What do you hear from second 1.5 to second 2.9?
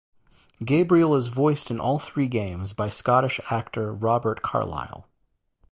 in all three games by